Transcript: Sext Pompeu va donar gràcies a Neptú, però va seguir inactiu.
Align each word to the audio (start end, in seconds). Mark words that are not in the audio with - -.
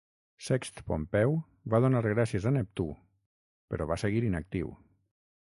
Sext 0.43 0.79
Pompeu 0.87 1.35
va 1.73 1.81
donar 1.85 2.01
gràcies 2.07 2.49
a 2.51 2.53
Neptú, 2.57 2.87
però 3.75 3.89
va 3.93 4.01
seguir 4.07 4.25
inactiu. 4.33 4.75